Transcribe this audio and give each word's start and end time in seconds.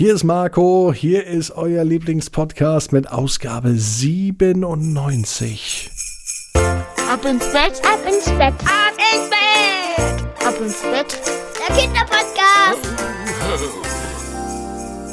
Hier 0.00 0.14
ist 0.14 0.24
Marco, 0.24 0.94
hier 0.96 1.26
ist 1.26 1.50
euer 1.50 1.84
Lieblingspodcast 1.84 2.90
mit 2.90 3.12
Ausgabe 3.12 3.74
97. 3.74 5.90
Ab 6.54 7.22
ins 7.26 7.52
Bett, 7.52 7.82
ab 7.84 8.00
ins 8.08 8.24
Bett, 8.30 8.54
ab 8.64 8.94
ins 8.96 9.28
Bett, 9.28 10.24
ab 10.42 10.54
ins 10.58 10.80
Bett, 10.80 11.20
der 11.68 11.76
Kinderpodcast. 11.76 12.88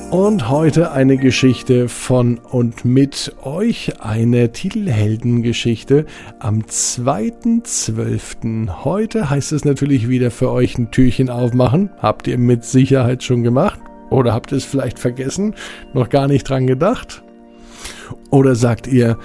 Und 0.09 0.47
heute 0.47 0.93
eine 0.93 1.17
Geschichte 1.17 1.89
von 1.89 2.38
und 2.38 2.85
mit 2.85 3.35
euch, 3.43 3.99
eine 3.99 4.54
Titelheldengeschichte 4.54 6.05
am 6.39 6.61
2.12. 6.61 8.85
Heute 8.85 9.29
heißt 9.29 9.51
es 9.51 9.65
natürlich 9.65 10.07
wieder 10.07 10.31
für 10.31 10.49
euch 10.49 10.77
ein 10.77 10.91
Türchen 10.91 11.29
aufmachen. 11.29 11.89
Habt 11.97 12.27
ihr 12.27 12.38
mit 12.38 12.63
Sicherheit 12.63 13.21
schon 13.21 13.43
gemacht? 13.43 13.81
Oder 14.09 14.33
habt 14.33 14.51
ihr 14.51 14.57
es 14.57 14.65
vielleicht 14.65 14.99
vergessen? 14.99 15.55
Noch 15.93 16.09
gar 16.09 16.27
nicht 16.27 16.49
dran 16.49 16.67
gedacht? 16.67 17.23
Oder 18.29 18.55
sagt 18.55 18.88
ihr, 18.88 19.17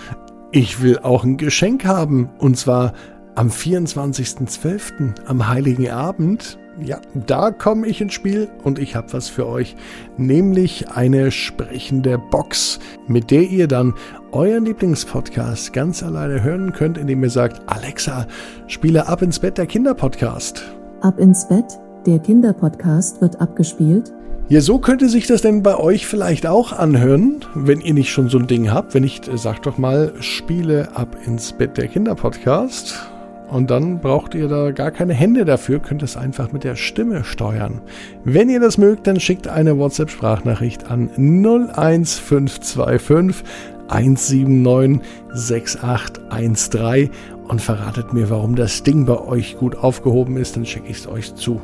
ich 0.50 0.82
will 0.82 0.98
auch 0.98 1.24
ein 1.24 1.36
Geschenk 1.36 1.84
haben 1.84 2.30
und 2.38 2.56
zwar 2.56 2.92
am 3.34 3.48
24.12., 3.48 5.24
am 5.26 5.48
Heiligen 5.48 5.88
Abend? 5.90 6.58
Ja, 6.80 7.00
da 7.26 7.50
komme 7.50 7.86
ich 7.86 8.00
ins 8.00 8.14
Spiel 8.14 8.48
und 8.64 8.78
ich 8.78 8.96
habe 8.96 9.12
was 9.12 9.28
für 9.28 9.46
euch, 9.46 9.76
nämlich 10.16 10.90
eine 10.90 11.30
sprechende 11.30 12.18
Box, 12.18 12.78
mit 13.06 13.30
der 13.30 13.42
ihr 13.42 13.68
dann 13.68 13.94
euren 14.32 14.64
Lieblingspodcast 14.64 15.74
ganz 15.74 16.02
alleine 16.02 16.42
hören 16.42 16.72
könnt, 16.72 16.96
indem 16.96 17.22
ihr 17.22 17.30
sagt, 17.30 17.60
Alexa, 17.66 18.26
spiele 18.68 19.06
ab 19.06 19.20
ins 19.20 19.38
Bett 19.38 19.58
der 19.58 19.66
Kinderpodcast. 19.66 20.62
Ab 21.02 21.18
ins 21.18 21.46
Bett, 21.46 21.78
der 22.06 22.18
Kinderpodcast 22.18 23.20
wird 23.20 23.40
abgespielt. 23.40 24.12
Ja, 24.48 24.60
so 24.60 24.78
könnte 24.78 25.08
sich 25.08 25.26
das 25.26 25.40
denn 25.40 25.62
bei 25.62 25.78
euch 25.78 26.06
vielleicht 26.06 26.46
auch 26.46 26.72
anhören, 26.72 27.36
wenn 27.54 27.80
ihr 27.80 27.94
nicht 27.94 28.10
schon 28.10 28.28
so 28.28 28.38
ein 28.38 28.46
Ding 28.46 28.70
habt. 28.70 28.92
Wenn 28.92 29.04
nicht, 29.04 29.30
sagt 29.38 29.66
doch 29.66 29.78
mal, 29.78 30.12
spiele 30.20 30.94
ab 30.94 31.16
ins 31.26 31.52
Bett 31.52 31.78
der 31.78 31.88
Kinderpodcast. 31.88 33.08
Und 33.48 33.70
dann 33.70 34.00
braucht 34.00 34.34
ihr 34.34 34.48
da 34.48 34.72
gar 34.72 34.90
keine 34.90 35.14
Hände 35.14 35.44
dafür, 35.44 35.78
könnt 35.78 36.02
es 36.02 36.16
einfach 36.16 36.52
mit 36.52 36.64
der 36.64 36.74
Stimme 36.74 37.22
steuern. 37.22 37.82
Wenn 38.24 38.48
ihr 38.48 38.60
das 38.60 38.78
mögt, 38.78 39.06
dann 39.06 39.20
schickt 39.20 39.46
eine 39.46 39.78
WhatsApp-Sprachnachricht 39.78 40.90
an 40.90 41.10
01525 41.16 43.44
179 43.88 45.02
6813 45.34 47.10
und 47.46 47.60
verratet 47.60 48.14
mir, 48.14 48.30
warum 48.30 48.56
das 48.56 48.82
Ding 48.82 49.04
bei 49.04 49.18
euch 49.18 49.58
gut 49.58 49.76
aufgehoben 49.76 50.38
ist, 50.38 50.56
dann 50.56 50.64
schicke 50.64 50.88
ich 50.88 50.96
es 50.98 51.06
euch 51.06 51.34
zu. 51.34 51.60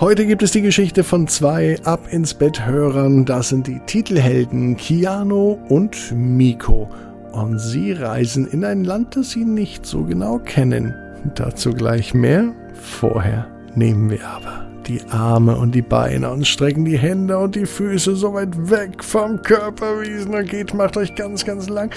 Heute 0.00 0.26
gibt 0.26 0.42
es 0.42 0.50
die 0.50 0.60
Geschichte 0.60 1.04
von 1.04 1.28
zwei 1.28 1.78
Ab 1.84 2.08
ins 2.10 2.34
Bett 2.34 2.66
Hörern. 2.66 3.24
Das 3.24 3.50
sind 3.50 3.68
die 3.68 3.78
Titelhelden 3.86 4.76
Kiano 4.76 5.56
und 5.68 6.10
Miko 6.12 6.90
und 7.30 7.60
sie 7.60 7.92
reisen 7.92 8.48
in 8.48 8.64
ein 8.64 8.82
Land, 8.82 9.14
das 9.14 9.30
sie 9.30 9.44
nicht 9.44 9.86
so 9.86 10.02
genau 10.02 10.40
kennen. 10.40 10.96
Dazu 11.36 11.70
gleich 11.70 12.12
mehr. 12.12 12.52
Vorher 12.74 13.46
nehmen 13.76 14.10
wir 14.10 14.26
aber 14.26 14.66
die 14.88 15.00
Arme 15.10 15.56
und 15.56 15.76
die 15.76 15.82
Beine 15.82 16.32
und 16.32 16.44
strecken 16.44 16.84
die 16.84 16.98
Hände 16.98 17.38
und 17.38 17.54
die 17.54 17.64
Füße 17.64 18.16
so 18.16 18.34
weit 18.34 18.68
weg 18.68 19.04
vom 19.04 19.42
Körper, 19.42 20.02
wie 20.02 20.10
es 20.10 20.26
nur 20.26 20.42
geht. 20.42 20.74
Macht 20.74 20.96
euch 20.96 21.14
ganz, 21.14 21.44
ganz 21.44 21.68
lang 21.68 21.94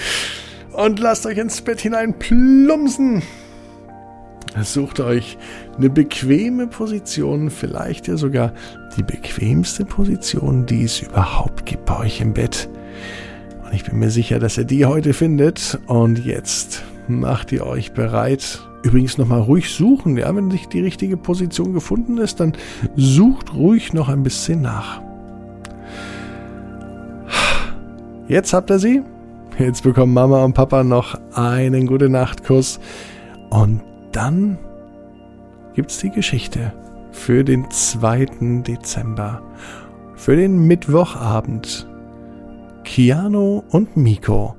und 0.72 1.00
lasst 1.00 1.26
euch 1.26 1.40
ins 1.40 1.62
Bett 1.62 1.82
hinein 1.82 2.14
plumpsen. 2.20 3.24
Sucht 4.64 5.00
euch 5.00 5.38
eine 5.78 5.90
bequeme 5.90 6.68
Position, 6.68 7.50
vielleicht 7.50 8.08
ja 8.08 8.18
sogar 8.18 8.54
die 8.98 9.04
bequemste 9.04 9.86
Position, 9.86 10.66
die 10.66 10.84
es 10.84 11.02
überhaupt 11.02 11.66
gibt 11.66 11.86
bei 11.86 12.00
euch 12.00 12.22
im 12.22 12.34
Bett. 12.34 12.70
Und 13.64 13.74
ich 13.74 13.84
bin 13.84 14.00
mir 14.00 14.10
sicher, 14.10 14.40
dass 14.40 14.58
ihr 14.58 14.64
die 14.64 14.86
heute 14.86 15.14
findet. 15.14 15.78
Und 15.88 16.26
jetzt 16.26 16.84
macht 17.08 17.52
ihr 17.52 17.66
euch 17.66 17.92
bereit. 17.92 18.62
Übrigens 18.84 19.18
nochmal 19.18 19.42
ruhig 19.42 19.70
suchen. 19.70 20.18
Ja, 20.18 20.34
wenn 20.36 20.48
nicht 20.48 20.72
die 20.72 20.82
richtige 20.82 21.18
Position 21.18 21.74
gefunden 21.74 22.18
ist, 22.18 22.40
dann 22.40 22.54
sucht 22.96 23.54
ruhig 23.54 23.94
noch 23.94 24.08
ein 24.08 24.24
bisschen 24.24 24.62
nach. 24.62 25.02
Jetzt 28.28 28.54
habt 28.54 28.70
ihr 28.70 28.80
sie. 28.80 29.02
Jetzt 29.60 29.84
bekommen 29.84 30.14
Mama 30.14 30.44
und 30.46 30.54
Papa 30.54 30.84
noch 30.84 31.20
einen 31.34 31.88
gute 31.88 32.10
Nachtkuss. 32.10 32.80
Und 33.50 33.82
dann 34.18 34.58
gibt's 35.76 36.00
die 36.00 36.10
Geschichte 36.10 36.74
für 37.12 37.44
den 37.44 37.70
2. 37.70 38.64
Dezember. 38.64 39.44
Für 40.16 40.36
den 40.36 40.58
Mittwochabend. 40.66 41.88
Keanu 42.84 43.62
und 43.70 43.96
Miko. 43.96 44.56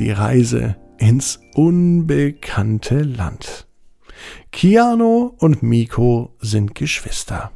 Die 0.00 0.10
Reise 0.10 0.74
ins 0.98 1.38
unbekannte 1.54 3.02
Land. 3.02 3.68
Keanu 4.50 5.30
und 5.38 5.62
Miko 5.62 6.34
sind 6.40 6.74
Geschwister. 6.74 7.52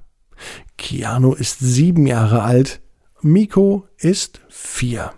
Keanu 0.78 1.32
ist 1.32 1.58
sieben 1.58 2.06
Jahre 2.06 2.42
alt, 2.44 2.80
Miko 3.20 3.88
ist 3.98 4.42
vier. 4.48 5.12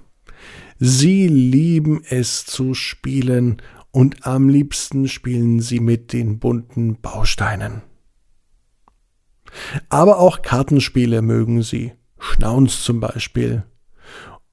Sie 0.79 1.29
lieben 1.29 2.03
es 2.09 2.47
zu 2.47 2.73
spielen 2.73 3.61
und 3.91 4.26
am 4.26 4.49
liebsten 4.49 5.09
spielen 5.09 5.60
sie 5.60 5.81
mit 5.81 6.12
den 6.12 6.38
bunten 6.38 7.00
Bausteinen. 7.00 7.82
Aber 9.88 10.19
auch 10.19 10.43
Kartenspiele 10.43 11.22
mögen 11.22 11.62
sie. 11.62 11.93
Schnauz 12.19 12.82
zum 12.84 13.00
Beispiel. 13.00 13.65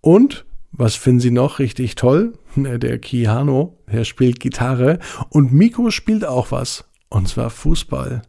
Und, 0.01 0.45
was 0.71 0.95
finden 0.95 1.19
Sie 1.19 1.31
noch 1.31 1.59
richtig 1.59 1.95
toll? 1.95 2.33
Der 2.55 2.99
Keanu, 2.99 3.73
der 3.91 4.03
spielt 4.03 4.39
Gitarre 4.39 4.99
und 5.29 5.51
Miko 5.51 5.89
spielt 5.89 6.25
auch 6.25 6.51
was. 6.51 6.85
Und 7.09 7.27
zwar 7.27 7.49
Fußball. 7.49 8.21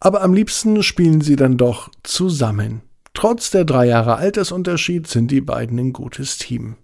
Aber 0.00 0.22
am 0.22 0.32
liebsten 0.32 0.82
spielen 0.82 1.20
sie 1.20 1.36
dann 1.36 1.56
doch 1.56 1.90
zusammen. 2.02 2.82
Trotz 3.14 3.50
der 3.50 3.64
drei 3.64 3.86
Jahre 3.86 4.16
Altersunterschied 4.16 5.08
sind 5.08 5.30
die 5.30 5.40
beiden 5.40 5.78
ein 5.78 5.92
gutes 5.92 6.38
Team. 6.38 6.76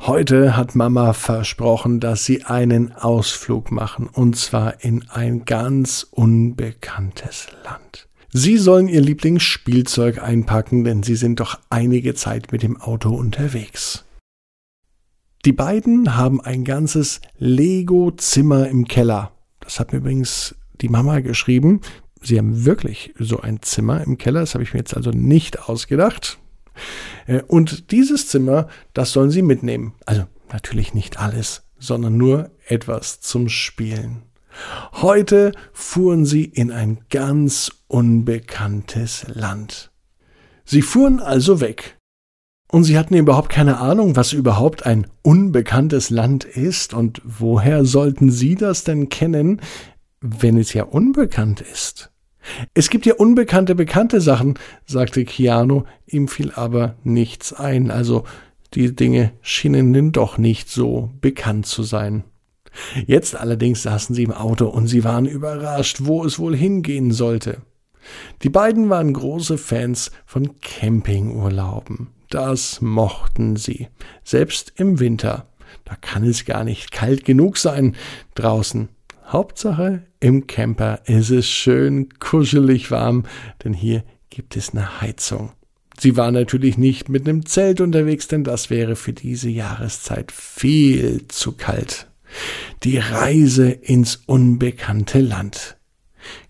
Heute 0.00 0.56
hat 0.56 0.74
Mama 0.74 1.12
versprochen, 1.12 2.00
dass 2.00 2.24
sie 2.24 2.44
einen 2.44 2.92
Ausflug 2.92 3.70
machen, 3.70 4.06
und 4.06 4.36
zwar 4.36 4.82
in 4.84 5.08
ein 5.08 5.44
ganz 5.44 6.06
unbekanntes 6.10 7.48
Land. 7.64 8.08
Sie 8.30 8.58
sollen 8.58 8.88
ihr 8.88 9.00
Lieblingsspielzeug 9.00 10.22
einpacken, 10.22 10.84
denn 10.84 11.02
sie 11.02 11.16
sind 11.16 11.40
doch 11.40 11.58
einige 11.70 12.14
Zeit 12.14 12.52
mit 12.52 12.62
dem 12.62 12.78
Auto 12.78 13.10
unterwegs. 13.10 14.04
Die 15.44 15.52
beiden 15.52 16.16
haben 16.16 16.40
ein 16.40 16.64
ganzes 16.64 17.20
Lego-Zimmer 17.38 18.68
im 18.68 18.86
Keller. 18.86 19.32
Das 19.60 19.80
hat 19.80 19.92
mir 19.92 19.98
übrigens 19.98 20.56
die 20.80 20.88
Mama 20.88 21.20
geschrieben. 21.20 21.80
Sie 22.20 22.36
haben 22.36 22.64
wirklich 22.64 23.14
so 23.18 23.40
ein 23.40 23.62
Zimmer 23.62 24.02
im 24.02 24.18
Keller. 24.18 24.40
Das 24.40 24.54
habe 24.54 24.64
ich 24.64 24.74
mir 24.74 24.80
jetzt 24.80 24.96
also 24.96 25.10
nicht 25.10 25.68
ausgedacht. 25.68 26.38
Äh, 27.26 27.42
und 27.42 27.90
dieses 27.90 28.28
Zimmer, 28.28 28.68
das 28.94 29.12
sollen 29.12 29.30
sie 29.30 29.42
mitnehmen. 29.42 29.94
Also 30.06 30.24
natürlich 30.52 30.94
nicht 30.94 31.18
alles, 31.18 31.62
sondern 31.78 32.16
nur 32.16 32.50
etwas 32.66 33.20
zum 33.20 33.48
Spielen. 33.48 34.22
Heute 34.92 35.52
fuhren 35.72 36.24
sie 36.24 36.44
in 36.44 36.72
ein 36.72 36.98
ganz 37.10 37.70
unbekanntes 37.86 39.26
Land. 39.28 39.90
Sie 40.64 40.82
fuhren 40.82 41.20
also 41.20 41.60
weg. 41.60 41.96
Und 42.70 42.84
sie 42.84 42.98
hatten 42.98 43.14
überhaupt 43.14 43.48
keine 43.48 43.78
Ahnung, 43.78 44.16
was 44.16 44.34
überhaupt 44.34 44.84
ein 44.84 45.06
unbekanntes 45.22 46.10
Land 46.10 46.44
ist 46.44 46.92
und 46.92 47.22
woher 47.24 47.86
sollten 47.86 48.30
sie 48.30 48.56
das 48.56 48.84
denn 48.84 49.08
kennen, 49.08 49.62
wenn 50.20 50.58
es 50.58 50.74
ja 50.74 50.82
unbekannt 50.82 51.62
ist. 51.62 52.10
Es 52.74 52.90
gibt 52.90 53.06
ja 53.06 53.14
unbekannte, 53.14 53.74
bekannte 53.74 54.20
Sachen, 54.20 54.54
sagte 54.86 55.24
Keanu, 55.24 55.84
ihm 56.06 56.28
fiel 56.28 56.52
aber 56.54 56.96
nichts 57.04 57.52
ein, 57.52 57.90
also 57.90 58.24
die 58.74 58.94
Dinge 58.94 59.32
schienen 59.40 59.92
denn 59.92 60.12
doch 60.12 60.38
nicht 60.38 60.68
so 60.68 61.10
bekannt 61.20 61.66
zu 61.66 61.82
sein. 61.82 62.24
Jetzt 63.06 63.34
allerdings 63.34 63.82
saßen 63.82 64.14
sie 64.14 64.24
im 64.24 64.32
Auto 64.32 64.66
und 64.66 64.86
sie 64.86 65.04
waren 65.04 65.26
überrascht, 65.26 66.00
wo 66.02 66.24
es 66.24 66.38
wohl 66.38 66.54
hingehen 66.54 67.12
sollte. 67.12 67.62
Die 68.42 68.50
beiden 68.50 68.88
waren 68.90 69.12
große 69.12 69.58
Fans 69.58 70.10
von 70.26 70.60
Campingurlauben. 70.60 72.08
Das 72.30 72.80
mochten 72.80 73.56
sie, 73.56 73.88
selbst 74.22 74.72
im 74.76 75.00
Winter. 75.00 75.46
Da 75.84 75.96
kann 75.96 76.24
es 76.24 76.44
gar 76.44 76.64
nicht 76.64 76.92
kalt 76.92 77.24
genug 77.24 77.56
sein 77.56 77.96
draußen. 78.34 78.88
Hauptsache, 79.26 80.02
im 80.20 80.46
Camper 80.46 81.00
ist 81.06 81.30
es 81.30 81.48
schön 81.48 82.08
kuschelig 82.18 82.90
warm, 82.90 83.24
denn 83.62 83.72
hier 83.72 84.02
gibt 84.30 84.56
es 84.56 84.70
eine 84.70 85.00
Heizung. 85.00 85.52
Sie 85.98 86.16
war 86.16 86.30
natürlich 86.30 86.78
nicht 86.78 87.08
mit 87.08 87.28
einem 87.28 87.44
Zelt 87.46 87.80
unterwegs, 87.80 88.28
denn 88.28 88.44
das 88.44 88.70
wäre 88.70 88.94
für 88.94 89.12
diese 89.12 89.48
Jahreszeit 89.48 90.30
viel 90.30 91.26
zu 91.28 91.52
kalt. 91.52 92.08
Die 92.84 92.98
Reise 92.98 93.70
ins 93.70 94.16
unbekannte 94.26 95.20
Land. 95.20 95.76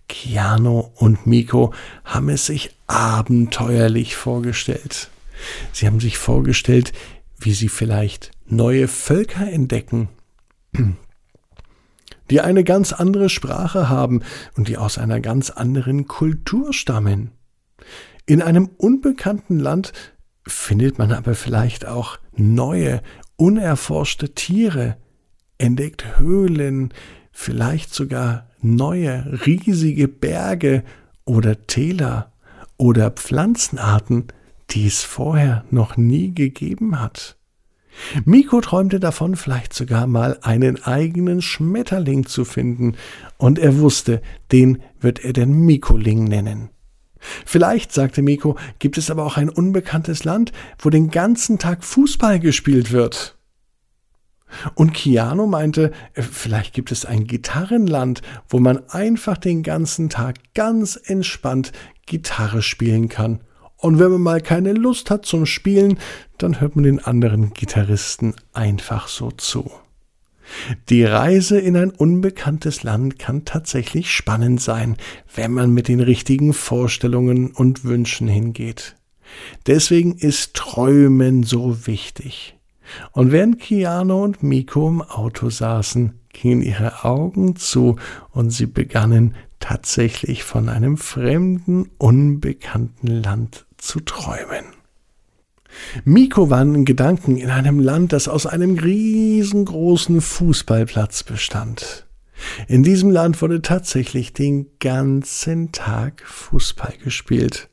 Keanu 0.07 0.89
und 0.95 1.25
Miko 1.25 1.73
haben 2.03 2.29
es 2.29 2.45
sich 2.45 2.71
abenteuerlich 2.87 4.15
vorgestellt. 4.15 5.09
Sie 5.71 5.87
haben 5.87 5.99
sich 5.99 6.17
vorgestellt, 6.17 6.91
wie 7.39 7.53
sie 7.53 7.69
vielleicht 7.69 8.31
neue 8.45 8.87
Völker 8.87 9.49
entdecken, 9.49 10.09
die 12.29 12.41
eine 12.41 12.63
ganz 12.63 12.93
andere 12.93 13.29
Sprache 13.29 13.89
haben 13.89 14.21
und 14.55 14.67
die 14.67 14.77
aus 14.77 14.97
einer 14.97 15.19
ganz 15.19 15.49
anderen 15.49 16.07
Kultur 16.07 16.73
stammen. 16.73 17.31
In 18.25 18.41
einem 18.41 18.69
unbekannten 18.77 19.59
Land 19.59 19.93
findet 20.45 20.97
man 20.97 21.11
aber 21.11 21.33
vielleicht 21.35 21.87
auch 21.87 22.19
neue, 22.35 23.01
unerforschte 23.37 24.33
Tiere, 24.35 24.97
entdeckt 25.57 26.19
Höhlen, 26.19 26.93
vielleicht 27.31 27.93
sogar 27.93 28.47
neue, 28.61 29.39
riesige 29.45 30.07
Berge 30.07 30.83
oder 31.25 31.65
Täler 31.67 32.33
oder 32.77 33.11
Pflanzenarten, 33.11 34.27
die 34.71 34.87
es 34.87 35.03
vorher 35.03 35.65
noch 35.71 35.97
nie 35.97 36.33
gegeben 36.33 36.99
hat. 36.99 37.38
Miko 38.25 38.61
träumte 38.61 38.99
davon, 38.99 39.35
vielleicht 39.35 39.73
sogar 39.73 40.07
mal 40.07 40.37
einen 40.41 40.83
eigenen 40.83 41.41
Schmetterling 41.41 42.25
zu 42.25 42.45
finden, 42.45 42.95
und 43.37 43.59
er 43.59 43.79
wusste, 43.79 44.21
den 44.51 44.81
wird 44.99 45.23
er 45.23 45.33
den 45.33 45.65
Mikoling 45.65 46.23
nennen. 46.25 46.69
Vielleicht, 47.45 47.91
sagte 47.91 48.21
Miko, 48.21 48.55
gibt 48.79 48.97
es 48.97 49.11
aber 49.11 49.25
auch 49.25 49.37
ein 49.37 49.49
unbekanntes 49.49 50.23
Land, 50.23 50.51
wo 50.77 50.89
den 50.89 51.09
ganzen 51.09 51.59
Tag 51.59 51.83
Fußball 51.83 52.39
gespielt 52.39 52.91
wird. 52.91 53.37
Und 54.73 54.93
Keanu 54.93 55.45
meinte, 55.45 55.91
äh, 56.13 56.21
vielleicht 56.21 56.73
gibt 56.73 56.91
es 56.91 57.05
ein 57.05 57.25
Gitarrenland, 57.25 58.21
wo 58.47 58.59
man 58.59 58.89
einfach 58.89 59.37
den 59.37 59.63
ganzen 59.63 60.09
Tag 60.09 60.37
ganz 60.55 60.95
entspannt 60.95 61.71
Gitarre 62.05 62.61
spielen 62.61 63.09
kann. 63.09 63.41
Und 63.81 63.97
wenn 63.97 64.11
man 64.11 64.21
mal 64.21 64.41
keine 64.41 64.73
Lust 64.73 65.09
hat 65.09 65.25
zum 65.25 65.45
Spielen, 65.45 65.97
dann 66.37 66.59
hört 66.59 66.75
man 66.75 66.83
den 66.83 66.99
anderen 66.99 67.53
Gitarristen 67.53 68.35
einfach 68.51 69.07
so 69.07 69.31
zu. 69.31 69.71
Die 70.89 71.03
Reise 71.03 71.59
in 71.59 71.77
ein 71.77 71.91
unbekanntes 71.91 72.83
Land 72.83 73.19
kann 73.19 73.45
tatsächlich 73.45 74.11
spannend 74.11 74.61
sein, 74.61 74.97
wenn 75.33 75.51
man 75.51 75.71
mit 75.71 75.87
den 75.87 75.99
richtigen 75.99 76.53
Vorstellungen 76.53 77.51
und 77.51 77.85
Wünschen 77.85 78.27
hingeht. 78.27 78.95
Deswegen 79.67 80.15
ist 80.15 80.55
Träumen 80.55 81.43
so 81.43 81.87
wichtig. 81.87 82.57
Und 83.11 83.31
während 83.31 83.59
Keanu 83.59 84.23
und 84.23 84.41
Miko 84.41 84.87
im 84.87 85.01
Auto 85.03 85.49
saßen, 85.49 86.19
gingen 86.33 86.61
ihre 86.61 87.05
Augen 87.05 87.55
zu 87.55 87.97
und 88.31 88.49
sie 88.49 88.65
begannen 88.65 89.35
tatsächlich 89.59 90.43
von 90.43 90.67
einem 90.67 90.97
fremden, 90.97 91.91
unbekannten 91.97 93.07
Land 93.07 93.67
zu 93.79 93.99
träumen. 94.01 94.65
Miko 96.03 96.49
war 96.49 96.61
in 96.61 96.85
Gedanken 96.85 97.37
in 97.37 97.49
einem 97.49 97.79
Land, 97.79 98.13
das 98.13 98.27
aus 98.27 98.45
einem 98.45 98.77
riesengroßen 98.77 100.21
Fußballplatz 100.21 101.23
bestand. 101.23 102.07
In 102.67 102.83
diesem 102.83 103.11
Land 103.11 103.41
wurde 103.41 103.61
tatsächlich 103.61 104.33
den 104.33 104.67
ganzen 104.79 105.71
Tag 105.71 106.23
Fußball 106.25 106.93
gespielt. 107.03 107.69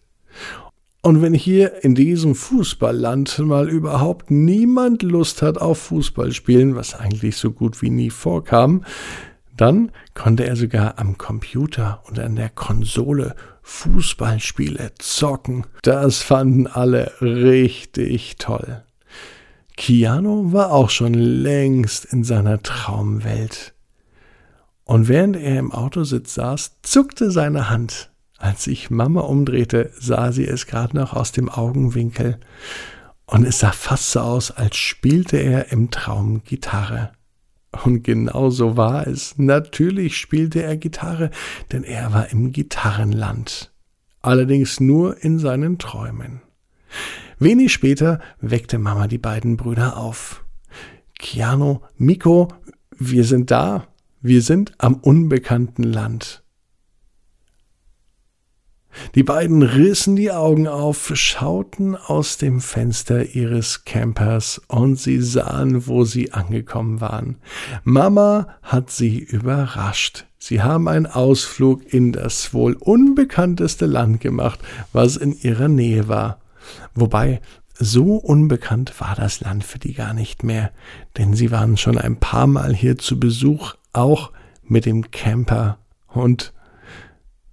Und 1.02 1.22
wenn 1.22 1.34
hier 1.34 1.84
in 1.84 1.94
diesem 1.94 2.34
Fußballland 2.34 3.38
mal 3.38 3.68
überhaupt 3.68 4.30
niemand 4.30 5.02
Lust 5.04 5.40
hat 5.40 5.56
auf 5.56 5.78
Fußball 5.78 6.32
spielen, 6.32 6.74
was 6.74 6.94
eigentlich 6.94 7.36
so 7.36 7.52
gut 7.52 7.80
wie 7.80 7.90
nie 7.90 8.10
vorkam, 8.10 8.84
dann 9.56 9.92
konnte 10.14 10.44
er 10.46 10.56
sogar 10.56 10.98
am 10.98 11.16
Computer 11.16 12.02
und 12.08 12.18
an 12.18 12.34
der 12.34 12.50
Konsole 12.50 13.36
Fußballspiele 13.68 14.92
zocken. 14.98 15.66
Das 15.82 16.22
fanden 16.22 16.66
alle 16.66 17.12
richtig 17.20 18.36
toll. 18.36 18.84
Keanu 19.76 20.52
war 20.52 20.72
auch 20.72 20.88
schon 20.88 21.14
längst 21.14 22.06
in 22.06 22.24
seiner 22.24 22.62
Traumwelt. 22.62 23.74
Und 24.84 25.08
während 25.08 25.36
er 25.36 25.58
im 25.58 25.72
Autositz 25.72 26.34
saß, 26.34 26.78
zuckte 26.82 27.30
seine 27.30 27.68
Hand 27.68 28.10
als 28.38 28.64
sich 28.64 28.90
Mama 28.90 29.22
umdrehte, 29.22 29.90
sah 29.98 30.30
sie 30.30 30.46
es 30.46 30.66
gerade 30.66 30.96
noch 30.96 31.14
aus 31.14 31.32
dem 31.32 31.48
Augenwinkel, 31.48 32.38
und 33.24 33.44
es 33.44 33.58
sah 33.58 33.72
fast 33.72 34.12
so 34.12 34.20
aus, 34.20 34.50
als 34.52 34.76
spielte 34.76 35.38
er 35.38 35.72
im 35.72 35.90
Traum 35.90 36.44
Gitarre. 36.44 37.12
Und 37.84 38.02
genau 38.02 38.50
so 38.50 38.76
war 38.76 39.06
es. 39.06 39.38
Natürlich 39.38 40.16
spielte 40.16 40.62
er 40.62 40.76
Gitarre, 40.76 41.30
denn 41.72 41.84
er 41.84 42.12
war 42.12 42.30
im 42.30 42.52
Gitarrenland. 42.52 43.72
Allerdings 44.22 44.80
nur 44.80 45.22
in 45.22 45.38
seinen 45.38 45.78
Träumen. 45.78 46.42
Wenig 47.38 47.72
später 47.72 48.20
weckte 48.40 48.78
Mama 48.78 49.08
die 49.08 49.18
beiden 49.18 49.56
Brüder 49.56 49.96
auf. 49.96 50.44
Keanu, 51.18 51.80
Miko, 51.96 52.48
wir 52.98 53.24
sind 53.24 53.50
da. 53.50 53.86
Wir 54.20 54.42
sind 54.42 54.72
am 54.78 54.94
unbekannten 54.94 55.82
Land. 55.82 56.42
Die 59.14 59.22
beiden 59.22 59.62
rissen 59.62 60.16
die 60.16 60.30
Augen 60.30 60.68
auf, 60.68 61.10
schauten 61.14 61.96
aus 61.96 62.38
dem 62.38 62.60
Fenster 62.60 63.34
ihres 63.34 63.84
Campers 63.84 64.60
und 64.68 64.98
sie 64.98 65.20
sahen, 65.20 65.86
wo 65.86 66.04
sie 66.04 66.32
angekommen 66.32 67.00
waren. 67.00 67.36
Mama 67.84 68.48
hat 68.62 68.90
sie 68.90 69.18
überrascht. 69.18 70.26
Sie 70.38 70.62
haben 70.62 70.86
einen 70.86 71.06
Ausflug 71.06 71.92
in 71.92 72.12
das 72.12 72.54
wohl 72.54 72.74
unbekannteste 72.74 73.86
Land 73.86 74.20
gemacht, 74.20 74.60
was 74.92 75.16
in 75.16 75.36
ihrer 75.40 75.68
Nähe 75.68 76.08
war. 76.08 76.40
Wobei, 76.94 77.40
so 77.78 78.16
unbekannt 78.16 78.94
war 79.00 79.14
das 79.14 79.40
Land 79.40 79.64
für 79.64 79.78
die 79.78 79.92
gar 79.92 80.14
nicht 80.14 80.44
mehr, 80.44 80.70
denn 81.16 81.34
sie 81.34 81.50
waren 81.50 81.76
schon 81.76 81.98
ein 81.98 82.18
paar 82.18 82.46
Mal 82.46 82.74
hier 82.74 82.96
zu 82.96 83.20
Besuch, 83.20 83.74
auch 83.92 84.32
mit 84.62 84.86
dem 84.86 85.10
Camper. 85.10 85.78
Und 86.06 86.54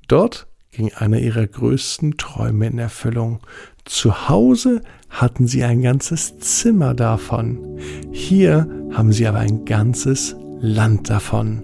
dort 0.07 0.47
ging 0.73 0.91
einer 0.93 1.19
ihrer 1.19 1.45
größten 1.45 2.17
Träume 2.17 2.67
in 2.67 2.79
Erfüllung. 2.79 3.39
Zu 3.85 4.27
Hause 4.27 4.81
hatten 5.09 5.47
sie 5.47 5.63
ein 5.63 5.81
ganzes 5.81 6.39
Zimmer 6.39 6.93
davon. 6.93 7.79
Hier 8.11 8.67
haben 8.91 9.13
sie 9.13 9.27
aber 9.27 9.39
ein 9.39 9.65
ganzes 9.65 10.35
Land 10.59 11.09
davon. 11.09 11.63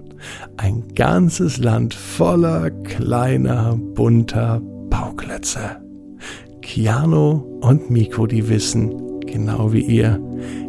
Ein 0.56 0.84
ganzes 0.94 1.58
Land 1.58 1.94
voller 1.94 2.70
kleiner, 2.70 3.76
bunter 3.76 4.60
Bauklötze. 4.90 5.80
Keanu 6.62 7.58
und 7.60 7.90
Miko, 7.90 8.26
die 8.26 8.48
wissen, 8.48 9.20
genau 9.20 9.72
wie 9.72 9.80
ihr, 9.80 10.20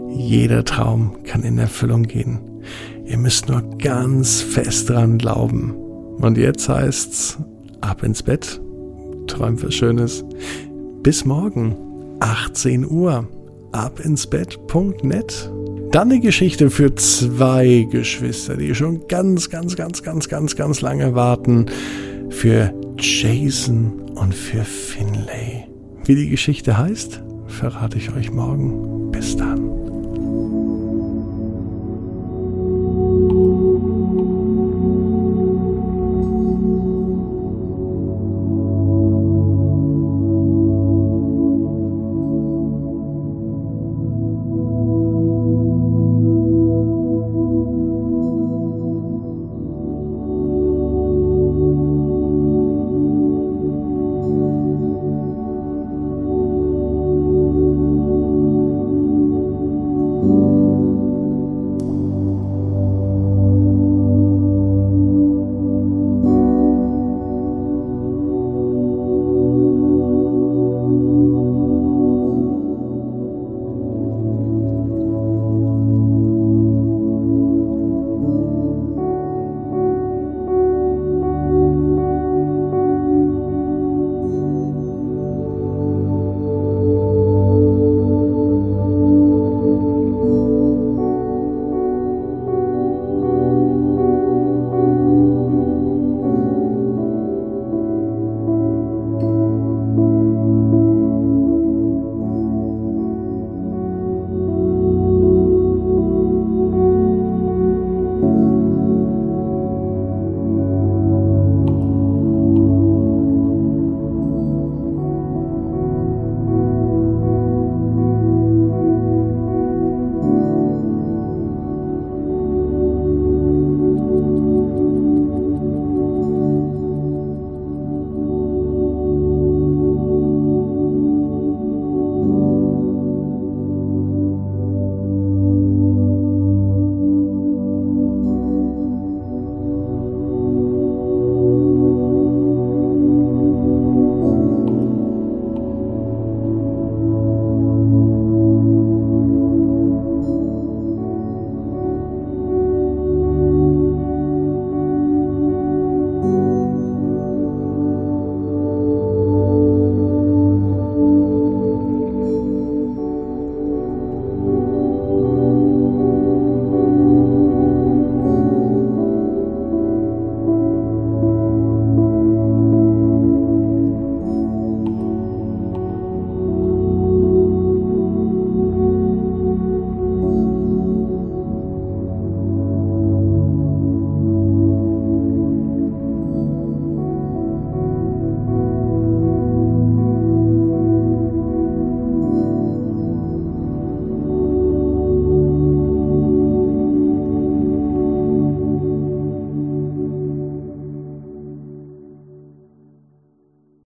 jeder 0.09 0.65
Traum 0.65 1.23
kann 1.23 1.43
in 1.43 1.57
Erfüllung 1.57 2.03
gehen. 2.03 2.39
Ihr 3.05 3.17
müsst 3.17 3.49
nur 3.49 3.61
ganz 3.77 4.41
fest 4.41 4.89
dran 4.89 5.17
glauben. 5.17 5.75
Und 6.17 6.37
jetzt 6.37 6.69
heißt's, 6.69 7.37
ab 7.81 8.03
ins 8.03 8.23
Bett, 8.23 8.61
träumt 9.27 9.63
was 9.63 9.73
Schönes. 9.73 10.23
Bis 11.03 11.25
morgen, 11.25 11.75
18 12.19 12.89
Uhr, 12.89 13.27
abinsbett.net. 13.71 15.51
Dann 15.91 16.11
eine 16.11 16.19
Geschichte 16.21 16.69
für 16.69 16.95
zwei 16.95 17.87
Geschwister, 17.91 18.55
die 18.55 18.73
schon 18.73 19.07
ganz, 19.07 19.49
ganz, 19.49 19.75
ganz, 19.75 20.03
ganz, 20.03 20.29
ganz, 20.29 20.55
ganz 20.55 20.81
lange 20.81 21.15
warten. 21.15 21.65
Für 22.29 22.73
Jason 22.97 24.11
und 24.15 24.33
für 24.33 24.63
Finlay. 24.63 25.67
Wie 26.05 26.15
die 26.15 26.29
Geschichte 26.29 26.77
heißt, 26.77 27.21
verrate 27.47 27.97
ich 27.97 28.13
euch 28.13 28.31
morgen. 28.31 29.00